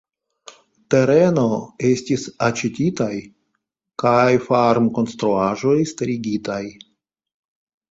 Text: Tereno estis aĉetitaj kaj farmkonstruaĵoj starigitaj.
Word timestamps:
Tereno 0.93 1.43
estis 1.89 2.23
aĉetitaj 2.47 3.11
kaj 4.07 4.25
farmkonstruaĵoj 4.49 5.77
starigitaj. 5.95 6.61